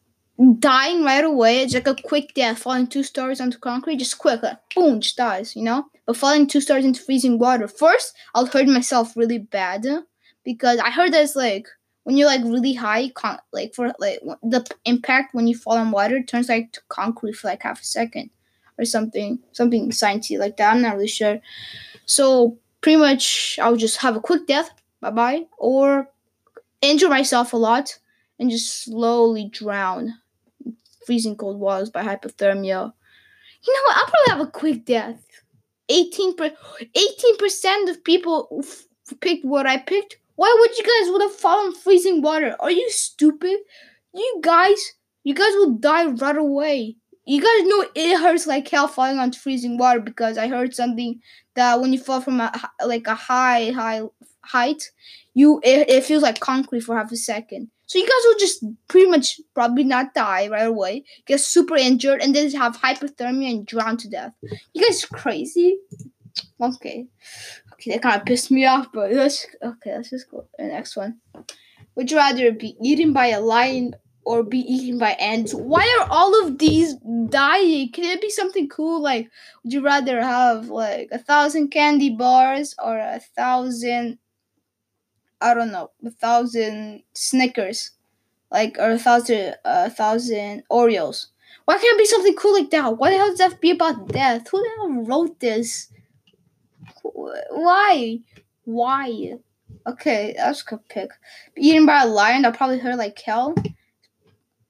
dying 0.58 1.02
right 1.04 1.24
away. 1.24 1.60
It's 1.62 1.74
like 1.74 1.86
a 1.86 1.94
quick 1.94 2.34
death, 2.34 2.58
falling 2.58 2.86
two 2.86 3.02
stories 3.02 3.40
onto 3.40 3.58
concrete, 3.58 3.96
just 3.96 4.18
quick, 4.18 4.42
like 4.42 4.58
boom, 4.74 5.00
just 5.00 5.16
dies, 5.16 5.56
you 5.56 5.62
know? 5.62 5.86
But 6.06 6.16
falling 6.16 6.46
two 6.46 6.60
stories 6.60 6.84
into 6.84 7.02
freezing 7.02 7.38
water, 7.38 7.66
first 7.68 8.14
I'll 8.34 8.46
hurt 8.46 8.68
myself 8.68 9.16
really 9.16 9.38
bad 9.38 9.86
because 10.44 10.78
I 10.78 10.90
heard 10.90 11.12
there's 11.12 11.36
like 11.36 11.66
when 12.04 12.16
you're 12.16 12.28
like 12.28 12.44
really 12.44 12.74
high, 12.74 13.08
con- 13.10 13.40
like 13.52 13.74
for 13.74 13.92
like 13.98 14.20
the 14.42 14.64
impact 14.84 15.34
when 15.34 15.48
you 15.48 15.56
fall 15.56 15.76
in 15.78 15.90
water 15.90 16.22
turns 16.22 16.48
like 16.48 16.70
to 16.72 16.80
concrete 16.88 17.32
for 17.34 17.48
like 17.48 17.62
half 17.62 17.80
a 17.80 17.84
second 17.84 18.30
or 18.78 18.84
something, 18.84 19.40
something 19.52 19.90
sciencey 19.90 20.38
like 20.38 20.56
that. 20.58 20.72
I'm 20.72 20.82
not 20.82 20.94
really 20.94 21.08
sure. 21.08 21.40
So 22.04 22.58
pretty 22.86 23.00
much 23.00 23.58
I'll 23.60 23.74
just 23.74 23.96
have 23.96 24.14
a 24.14 24.20
quick 24.20 24.46
death, 24.46 24.70
bye 25.00 25.10
bye, 25.10 25.46
or 25.58 26.08
injure 26.80 27.08
myself 27.08 27.52
a 27.52 27.56
lot 27.56 27.98
and 28.38 28.48
just 28.48 28.84
slowly 28.84 29.50
drown 29.52 30.14
in 30.64 30.76
freezing 31.04 31.34
cold 31.34 31.58
waters 31.58 31.90
by 31.90 32.04
hypothermia. 32.04 32.92
You 33.66 33.74
know 33.74 33.82
what? 33.86 33.96
I'll 33.96 34.04
probably 34.04 34.30
have 34.30 34.40
a 34.40 34.50
quick 34.52 34.84
death. 34.84 35.20
18 35.88 36.36
per 36.36 36.52
18% 36.96 37.90
of 37.90 38.04
people 38.04 38.62
f- 38.62 38.84
picked 39.20 39.44
what 39.44 39.66
I 39.66 39.78
picked. 39.78 40.18
Why 40.36 40.54
would 40.56 40.78
you 40.78 40.84
guys 40.84 41.10
would 41.10 41.22
have 41.22 41.34
fallen 41.34 41.74
freezing 41.74 42.22
water? 42.22 42.54
Are 42.60 42.70
you 42.70 42.88
stupid? 42.90 43.58
You 44.14 44.40
guys, 44.44 44.78
you 45.24 45.34
guys 45.34 45.54
will 45.54 45.72
die 45.72 46.06
right 46.06 46.36
away. 46.36 46.98
You 47.24 47.42
guys 47.42 47.66
know 47.66 47.84
it 47.96 48.20
hurts 48.20 48.46
like 48.46 48.68
hell 48.68 48.86
falling 48.86 49.18
onto 49.18 49.40
freezing 49.40 49.76
water 49.76 49.98
because 49.98 50.38
I 50.38 50.46
heard 50.46 50.72
something 50.72 51.20
that 51.56 51.80
when 51.80 51.92
you 51.92 51.98
fall 51.98 52.20
from 52.20 52.40
a 52.40 52.52
like 52.84 53.06
a 53.06 53.14
high 53.14 53.70
high 53.70 54.02
height, 54.42 54.90
you 55.34 55.60
it, 55.64 55.90
it 55.90 56.04
feels 56.04 56.22
like 56.22 56.40
concrete 56.40 56.80
for 56.80 56.96
half 56.96 57.12
a 57.12 57.16
second. 57.16 57.70
So 57.86 57.98
you 57.98 58.04
guys 58.04 58.24
will 58.24 58.38
just 58.38 58.64
pretty 58.88 59.08
much 59.08 59.40
probably 59.54 59.84
not 59.84 60.14
die 60.14 60.48
right 60.48 60.66
away, 60.66 61.04
get 61.26 61.40
super 61.40 61.76
injured, 61.76 62.20
and 62.20 62.34
then 62.34 62.50
have 62.52 62.76
hypothermia 62.78 63.50
and 63.50 63.66
drown 63.66 63.96
to 63.98 64.08
death. 64.08 64.32
You 64.72 64.84
guys 64.84 65.04
crazy? 65.04 65.78
Okay. 66.60 67.06
Okay, 67.74 67.92
that 67.92 68.02
kind 68.02 68.20
of 68.20 68.26
pissed 68.26 68.50
me 68.50 68.66
off, 68.66 68.88
but 68.92 69.12
let's 69.12 69.46
okay, 69.62 69.94
let's 69.94 70.10
just 70.10 70.30
go 70.30 70.40
to 70.40 70.48
the 70.58 70.64
next 70.64 70.96
one. 70.96 71.18
Would 71.94 72.10
you 72.10 72.16
rather 72.16 72.52
be 72.52 72.76
eaten 72.82 73.12
by 73.12 73.28
a 73.28 73.40
lion 73.40 73.94
or 74.26 74.42
be 74.42 74.58
eaten 74.58 74.98
by 74.98 75.12
ants? 75.12 75.54
Why 75.54 75.86
are 76.00 76.08
all 76.10 76.44
of 76.44 76.58
these 76.58 76.94
dying? 77.28 77.92
Can 77.92 78.04
it 78.04 78.20
be 78.20 78.30
something 78.30 78.68
cool? 78.68 79.00
Like, 79.00 79.30
would 79.62 79.72
you 79.72 79.82
rather 79.82 80.20
have 80.20 80.68
like 80.68 81.08
a 81.12 81.18
thousand 81.18 81.70
candy 81.70 82.10
bars 82.10 82.74
or 82.82 82.98
a 82.98 83.20
thousand 83.36 84.18
I 85.40 85.54
don't 85.54 85.70
know, 85.70 85.90
a 86.04 86.10
thousand 86.10 87.02
Snickers, 87.14 87.92
like 88.50 88.76
or 88.78 88.90
a 88.92 88.98
thousand 88.98 89.54
a 89.64 89.90
thousand 89.90 90.64
Oreos. 90.70 91.26
Why 91.66 91.74
can't 91.78 91.96
it 91.96 91.98
be 91.98 92.06
something 92.06 92.34
cool 92.34 92.54
like 92.54 92.70
that? 92.70 92.96
Why 92.98 93.10
the 93.10 93.18
hell 93.18 93.30
does 93.30 93.38
that 93.38 93.60
be 93.60 93.70
about 93.70 94.08
death? 94.08 94.48
Who 94.50 94.58
the 94.58 94.70
hell 94.76 95.04
wrote 95.04 95.40
this? 95.40 95.88
Why? 97.02 98.20
Why? 98.64 99.34
Okay, 99.86 100.34
that's 100.36 100.62
a 100.62 100.64
good 100.64 100.88
pick. 100.88 101.10
Eaten 101.56 101.86
by 101.86 102.02
a 102.02 102.06
lion, 102.06 102.42
that 102.42 102.56
probably 102.56 102.78
hurt 102.78 102.96
like 102.96 103.18
hell. 103.20 103.54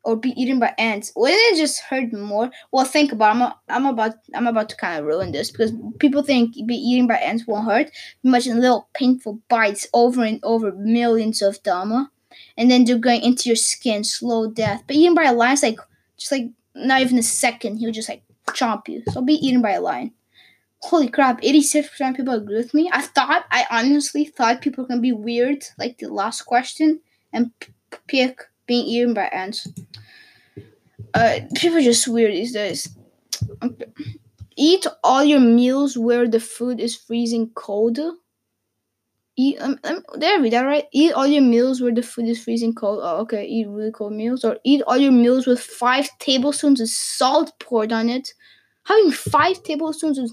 Or 0.06 0.14
be 0.14 0.40
eaten 0.40 0.60
by 0.60 0.72
ants. 0.78 1.10
Wouldn't 1.16 1.52
it 1.52 1.56
just 1.56 1.80
hurt 1.80 2.12
more? 2.12 2.48
Well, 2.70 2.84
think 2.84 3.10
about. 3.10 3.34
I'm, 3.34 3.52
I'm 3.68 3.86
about. 3.86 4.14
I'm 4.34 4.46
about 4.46 4.68
to 4.68 4.76
kind 4.76 5.00
of 5.00 5.04
ruin 5.04 5.32
this 5.32 5.50
because 5.50 5.72
people 5.98 6.22
think 6.22 6.54
be 6.64 6.76
eaten 6.76 7.08
by 7.08 7.16
ants 7.16 7.44
won't 7.44 7.66
hurt. 7.66 7.90
Imagine 8.22 8.60
little 8.60 8.88
painful 8.94 9.40
bites 9.48 9.88
over 9.92 10.22
and 10.22 10.38
over, 10.44 10.70
millions 10.70 11.42
of 11.42 11.60
them, 11.64 12.08
and 12.56 12.70
then 12.70 12.84
they're 12.84 12.98
going 12.98 13.22
into 13.22 13.48
your 13.48 13.56
skin, 13.56 14.04
slow 14.04 14.48
death. 14.48 14.84
But 14.86 14.94
eaten 14.94 15.16
by 15.16 15.25
a 15.25 15.32
lion, 15.32 15.54
it's 15.54 15.64
like 15.64 15.80
just 16.16 16.30
like 16.30 16.50
not 16.76 17.00
even 17.00 17.18
a 17.18 17.22
second. 17.25 17.78
He'll 17.78 17.90
just 17.90 18.08
like 18.08 18.22
chomp 18.50 18.86
you. 18.86 19.02
So 19.10 19.22
be 19.22 19.34
eaten 19.34 19.60
by 19.60 19.72
a 19.72 19.80
lion. 19.80 20.12
Holy 20.82 21.08
crap! 21.08 21.42
Eighty-six 21.42 21.88
percent 21.88 22.14
of 22.14 22.18
people 22.18 22.34
agree 22.34 22.58
with 22.58 22.75
me. 22.75 22.88
I 22.92 23.02
thought. 23.02 23.44
I 23.50 23.64
honestly 23.72 24.25
thought 24.25 24.62
people 24.62 24.86
gonna 24.86 25.00
be 25.00 25.10
weird, 25.10 25.66
like 25.78 25.98
the 25.98 26.06
last 26.06 26.42
question, 26.42 27.00
and 27.32 27.50
p- 27.58 27.72
pick 28.06 28.42
being 28.66 28.87
eaten 28.87 29.14
by 29.14 29.26
ants. 29.26 29.68
Uh, 31.14 31.40
people 31.54 31.80
just 31.80 32.08
weird 32.08 32.32
these 32.32 32.52
days. 32.52 32.88
Eat 34.56 34.87
all 35.04 35.25
your 35.25 35.40
meals 35.40 35.96
where 35.96 36.28
the 36.28 36.40
food 36.40 36.80
is 36.80 36.96
freezing 36.96 37.50
cold. 37.54 37.99
Eat. 39.37 39.58
Um, 39.61 39.78
um, 39.85 40.02
I 40.23 40.38
read 40.38 40.52
that 40.52 40.62
right? 40.62 40.87
Eat 40.92 41.12
all 41.12 41.26
your 41.26 41.42
meals 41.42 41.82
where 41.82 41.92
the 41.92 42.02
food 42.02 42.26
is 42.26 42.42
freezing 42.42 42.75
cold. 42.75 43.00
Oh, 43.02 43.18
okay. 43.20 43.44
Eat 43.44 43.68
really 43.68 43.92
cold 43.92 44.14
meals, 44.14 44.44
or 44.44 44.56
eat 44.64 44.82
all 44.87 44.96
your 44.96 45.12
meals 45.12 45.46
with 45.46 45.61
five 45.61 46.08
tablespoons 46.18 46.80
of 46.80 46.88
salt 46.88 47.52
poured 47.58 47.92
on 47.92 48.08
it. 48.08 48.32
Having 48.85 49.12
five 49.12 49.62
tablespoons 49.62 50.18
of 50.18 50.30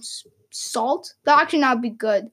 salt 0.51 1.15
that 1.25 1.41
actually 1.41 1.59
not 1.59 1.81
be 1.81 1.89
good. 1.89 2.31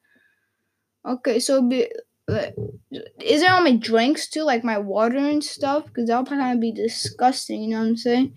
Okay, 1.04 1.40
so 1.40 1.62
be 1.62 1.88
is 2.28 3.42
it 3.42 3.50
on 3.50 3.64
my 3.64 3.76
drinks 3.76 4.28
too, 4.28 4.42
like 4.42 4.62
my 4.62 4.78
water 4.78 5.18
and 5.18 5.42
stuff? 5.42 5.86
Because 5.86 6.08
that'll 6.08 6.24
of 6.52 6.60
be 6.60 6.72
disgusting. 6.72 7.62
You 7.62 7.70
know 7.70 7.80
what 7.80 7.88
I'm 7.88 7.96
saying? 7.96 8.34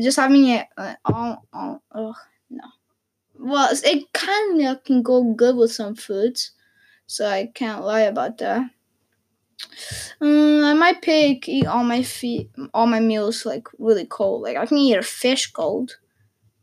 Just 0.00 0.16
having 0.16 0.48
it 0.48 0.66
uh, 0.76 0.94
all, 1.04 1.44
all, 1.52 2.16
no. 2.50 2.64
Well, 3.38 3.68
it 3.72 4.12
kind 4.12 4.62
of 4.62 4.82
can 4.84 5.02
go 5.02 5.34
good 5.34 5.56
with 5.56 5.72
some 5.72 5.94
foods, 5.94 6.52
so 7.06 7.26
I 7.28 7.50
can't 7.54 7.84
lie 7.84 8.02
about 8.02 8.38
that. 8.38 8.70
Um, 10.20 10.64
I 10.64 10.74
might 10.74 11.02
pick 11.02 11.48
eat 11.48 11.66
all 11.66 11.84
my 11.84 12.02
feet, 12.02 12.50
all 12.74 12.86
my 12.86 13.00
meals 13.00 13.46
like 13.46 13.68
really 13.78 14.06
cold. 14.06 14.42
Like 14.42 14.56
I 14.56 14.66
can 14.66 14.78
eat 14.78 14.96
a 14.96 15.02
fish 15.02 15.50
cold, 15.52 15.98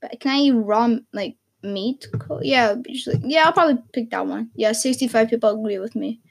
but 0.01 0.19
can 0.19 0.31
I 0.31 0.39
eat 0.39 0.51
raw 0.51 0.95
like 1.11 1.37
meat? 1.61 2.07
Cold? 2.19 2.41
Yeah, 2.43 2.75
usually, 2.87 3.21
yeah. 3.23 3.45
I'll 3.45 3.53
probably 3.53 3.81
pick 3.93 4.09
that 4.11 4.27
one. 4.27 4.49
Yeah, 4.55 4.71
sixty-five 4.73 5.29
people 5.29 5.51
agree 5.51 5.79
with 5.79 5.95
me. 5.95 6.21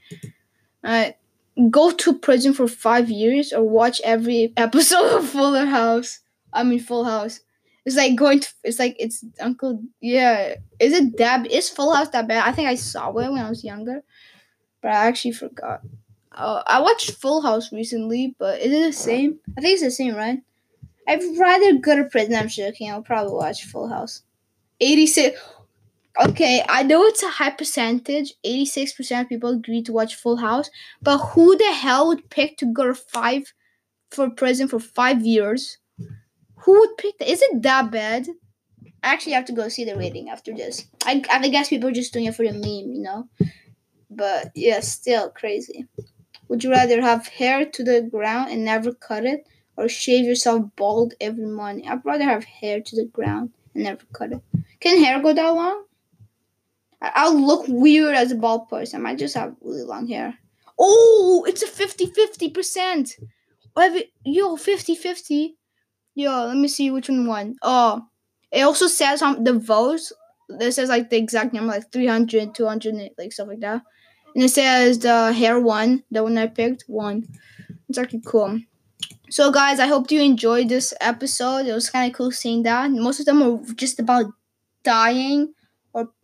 Alright, 0.85 1.17
go 1.71 1.91
to 1.93 2.19
prison 2.19 2.55
for 2.55 2.67
five 2.67 3.11
years 3.11 3.53
or 3.53 3.63
watch 3.63 4.01
every 4.05 4.53
episode 4.57 5.17
of 5.19 5.29
Fuller 5.29 5.67
House. 5.67 6.21
I 6.53 6.63
mean, 6.65 6.81
Full 6.81 7.05
House. 7.05 7.41
It's 7.85 7.97
like 7.97 8.15
going 8.15 8.41
to. 8.41 8.49
It's 8.63 8.79
like 8.79 8.97
it's 8.99 9.25
Uncle. 9.41 9.83
Yeah, 10.01 10.55
is 10.79 10.93
it 10.93 11.17
that? 11.17 11.51
Is 11.51 11.69
Full 11.69 11.93
House 11.95 12.11
that 12.11 12.29
bad? 12.29 12.47
I 12.47 12.53
think 12.53 12.69
I 12.69 12.77
saw 12.77 13.09
it 13.09 13.15
when 13.15 13.39
I 13.39 13.49
was 13.49 13.65
younger, 13.65 14.03
but 14.81 14.93
I 14.93 15.07
actually 15.07 15.33
forgot. 15.33 15.81
Uh, 16.31 16.63
I 16.67 16.81
watched 16.81 17.11
Full 17.13 17.43
House 17.43 17.73
recently, 17.73 18.37
but 18.39 18.61
is 18.61 18.73
it 18.73 18.87
the 18.87 18.93
same? 18.93 19.41
I 19.59 19.61
think 19.61 19.75
it's 19.75 19.83
the 19.83 19.91
same, 19.91 20.15
right? 20.15 20.39
I'd 21.09 21.23
rather 21.37 21.79
go 21.79 21.97
to 21.97 22.05
prison. 22.05 22.35
I'm 22.37 22.49
joking. 22.49 22.91
I'll 22.91 23.03
probably 23.03 23.35
watch 23.35 23.65
Full 23.65 23.89
House. 23.89 24.23
86. 24.81 25.39
Okay, 26.21 26.63
I 26.69 26.83
know 26.83 27.05
it's 27.05 27.23
a 27.23 27.29
high 27.29 27.51
percentage. 27.51 28.35
86% 28.45 29.23
of 29.23 29.29
people 29.29 29.51
agree 29.51 29.83
to 29.83 29.93
watch 29.93 30.15
Full 30.15 30.37
House. 30.37 30.69
But 31.01 31.19
who 31.19 31.57
the 31.57 31.73
hell 31.73 32.09
would 32.09 32.29
pick 32.29 32.59
to 32.59 32.67
go 32.67 32.87
to 32.87 32.95
five 32.95 33.53
for 34.11 34.29
prison 34.31 34.69
for 34.69 34.79
five 34.79 35.23
years? 35.25 35.79
Who 36.59 36.79
would 36.81 36.97
pick 36.99 37.19
that? 37.19 37.31
Is 37.31 37.43
it 37.43 37.63
that 37.63 37.91
bad? 37.91 38.29
I 39.03 39.13
actually 39.13 39.33
have 39.33 39.47
to 39.47 39.53
go 39.53 39.69
see 39.69 39.85
the 39.85 39.97
rating 39.97 40.29
after 40.29 40.55
this. 40.55 40.87
I, 41.05 41.23
I 41.31 41.49
guess 41.49 41.71
people 41.71 41.89
are 41.89 41.93
just 41.93 42.13
doing 42.13 42.27
it 42.27 42.37
for 42.37 42.45
the 42.47 42.53
meme, 42.53 42.93
you 42.93 43.01
know? 43.03 43.29
But 44.11 44.53
yeah, 44.55 44.81
still 44.81 45.31
crazy. 45.31 45.87
Would 46.49 46.65
you 46.65 46.71
rather 46.71 47.01
have 47.01 47.27
hair 47.29 47.65
to 47.65 47.85
the 47.85 48.03
ground 48.03 48.53
and 48.53 48.65
never 48.65 48.93
cut 48.93 49.25
it, 49.25 49.47
or 49.77 49.89
shave 49.89 50.25
yourself 50.27 50.67
bald 50.77 51.15
every 51.21 51.47
morning? 51.47 51.89
I'd 51.89 52.05
rather 52.05 52.25
have 52.25 52.45
hair 52.45 52.81
to 52.81 52.97
the 52.97 53.07
ground 53.07 53.51
and 53.75 53.85
never 53.85 54.05
cut 54.13 54.33
it. 54.33 54.41
Can 54.81 55.03
hair 55.03 55.21
go 55.23 55.33
that 55.33 55.49
long? 55.49 55.85
I'll 57.03 57.35
look 57.35 57.65
weird 57.69 58.15
as 58.15 58.31
a 58.31 58.37
bald 58.37 58.69
person. 58.69 59.07
I 59.07 59.17
just 59.17 59.35
have 59.35 59.57
really 59.61 59.83
long 59.83 60.07
hair. 60.07 60.39
Oh, 60.79 61.45
it's 61.49 61.63
a 61.63 61.67
50 61.67 62.07
50%. 62.07 63.19
Yo, 64.25 64.57
50 64.57 64.95
50. 64.95 65.57
Yo, 66.15 66.47
let 66.47 66.57
me 66.57 66.69
see 66.69 66.91
which 66.91 67.09
one 67.09 67.27
won. 67.27 67.57
Oh, 67.63 68.03
it 68.53 68.63
also 68.63 68.87
says 68.87 69.21
how 69.21 69.35
the 69.35 69.55
votes. 69.55 70.13
This 70.49 70.77
says 70.77 70.91
like 70.91 71.11
the 71.11 71.17
exact 71.17 71.53
number, 71.53 71.73
like 71.73 71.91
300, 71.91 72.55
200, 72.55 73.11
like 73.19 73.33
stuff 73.33 73.49
like 73.49 73.61
that. 73.61 73.83
And 74.35 74.45
it 74.45 74.51
says 74.51 74.99
the 74.99 75.33
hair 75.33 75.59
one, 75.59 76.05
the 76.11 76.23
one 76.23 76.39
I 76.39 76.47
picked, 76.47 76.85
won. 76.89 77.27
It's 77.89 77.99
actually 77.99 78.23
cool. 78.25 78.61
So, 79.31 79.51
guys, 79.51 79.81
I 79.81 79.87
hope 79.87 80.11
you 80.11 80.21
enjoyed 80.21 80.69
this 80.69 80.93
episode. 81.01 81.67
It 81.67 81.73
was 81.73 81.91
kind 81.91 82.11
of 82.11 82.17
cool 82.17 82.31
seeing 82.31 82.63
that. 82.65 82.91
Most 82.91 83.21
of 83.21 83.27
them 83.27 83.41
were 83.41 83.75
just 83.75 83.99
about 83.99 84.27
dying 84.83 85.55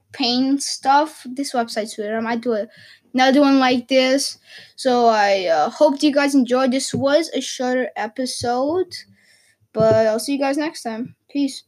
or 0.08 0.12
pain 0.12 0.58
stuff. 0.58 1.26
This 1.26 1.52
website's 1.52 1.96
weird. 1.98 2.14
I 2.14 2.20
might 2.20 2.40
do 2.40 2.52
a, 2.52 2.66
another 3.14 3.40
one 3.40 3.58
like 3.58 3.88
this. 3.88 4.38
So, 4.76 5.06
I 5.06 5.46
uh, 5.46 5.70
hope 5.70 6.02
you 6.02 6.12
guys 6.12 6.34
enjoyed. 6.34 6.72
This 6.72 6.94
was 6.94 7.30
a 7.34 7.40
shorter 7.40 7.90
episode, 7.96 8.94
but 9.72 10.06
I'll 10.06 10.18
see 10.20 10.32
you 10.32 10.38
guys 10.38 10.56
next 10.56 10.82
time. 10.82 11.14
Peace. 11.28 11.62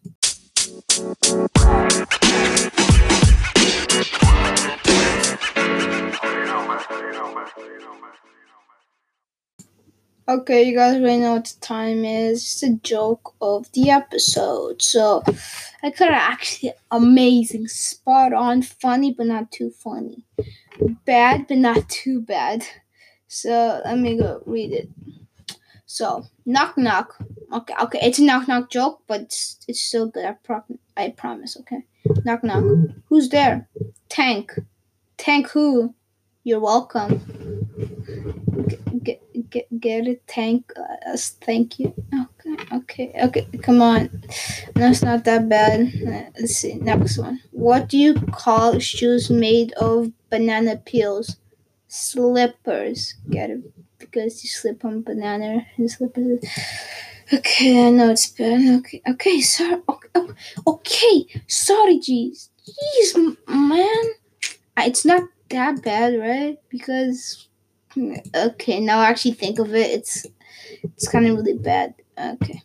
Okay, 10.31 10.63
you 10.63 10.77
guys 10.77 10.95
already 10.95 11.17
know 11.19 11.33
what 11.33 11.47
the 11.47 11.61
time 11.61 12.05
is. 12.05 12.37
It's 12.37 12.63
a 12.63 12.75
joke 12.75 13.35
of 13.41 13.67
the 13.73 13.91
episode. 13.91 14.81
So 14.81 15.25
I 15.83 15.91
got 15.91 16.13
actually 16.13 16.73
amazing, 16.93 17.67
spot 17.67 18.33
on, 18.33 18.63
funny 18.63 19.13
but 19.13 19.27
not 19.27 19.51
too 19.51 19.73
funny. 19.73 20.25
Bad 21.05 21.49
but 21.49 21.57
not 21.57 21.89
too 21.89 22.21
bad. 22.21 22.65
So 23.27 23.83
let 23.85 23.99
me 23.99 24.17
go 24.19 24.41
read 24.47 24.71
it. 24.71 24.89
So 25.87 26.27
knock 26.47 26.79
knock. 26.79 27.17
Okay, 27.53 27.75
okay, 27.83 27.99
it's 28.01 28.21
a 28.21 28.23
knock 28.23 28.47
knock 28.47 28.71
joke, 28.71 29.03
but 29.09 29.23
it's, 29.23 29.59
it's 29.67 29.83
still 29.83 30.07
good. 30.07 30.25
I 30.25 30.37
pro- 30.45 30.63
I 30.97 31.11
promise. 31.11 31.57
Okay, 31.57 31.83
knock 32.25 32.45
knock. 32.45 32.63
Who's 33.09 33.31
there? 33.31 33.69
Tank. 34.09 34.53
Tank 35.17 35.49
who? 35.49 35.93
You're 36.45 36.61
welcome. 36.61 37.19
Get 39.03 39.21
get, 39.51 39.81
get 39.81 40.07
a 40.07 40.17
tank. 40.27 40.73
Uh, 40.77 41.17
thank 41.17 41.79
you. 41.79 41.93
Okay, 42.15 42.57
okay, 42.73 43.13
okay. 43.25 43.47
Come 43.63 43.83
on. 43.83 44.23
That's 44.75 45.03
not 45.03 45.25
that 45.25 45.49
bad. 45.49 45.81
Uh, 46.07 46.31
Let's 46.39 46.57
see. 46.57 46.75
Next 46.75 47.19
one. 47.19 47.41
What 47.51 47.89
do 47.89 47.99
you 47.99 48.15
call 48.15 48.79
shoes 48.79 49.31
made 49.31 49.73
of 49.75 50.13
banana 50.31 50.77
peels? 50.77 51.37
Slippers. 51.89 53.15
Get 53.29 53.51
it? 53.51 53.61
Because 53.99 54.43
you 54.43 54.51
slip 54.51 54.85
on 54.85 55.03
banana 55.03 55.67
and 55.77 55.91
slippers. 55.91 56.41
Okay, 57.33 57.87
I 57.87 57.91
know 57.91 58.11
it's 58.11 58.27
bad. 58.27 58.61
Okay, 58.79 59.03
okay, 59.09 59.41
sorry. 59.41 59.81
Okay, 59.89 60.09
oh, 60.17 60.35
okay. 60.67 61.27
sorry, 61.47 61.99
jeez, 62.01 62.49
jeez, 62.67 63.37
man. 63.47 64.05
Uh, 64.77 64.83
It's 64.87 65.05
not 65.05 65.29
that 65.51 65.83
bad, 65.83 66.19
right? 66.19 66.59
Because 66.71 67.49
okay, 68.35 68.81
now 68.81 69.01
I 69.01 69.07
actually 69.07 69.33
think 69.33 69.59
of 69.59 69.75
it, 69.75 69.91
it's 69.91 70.27
it's 70.83 71.09
kind 71.09 71.27
of 71.27 71.37
really 71.37 71.59
bad. 71.59 71.95
Okay, 72.19 72.59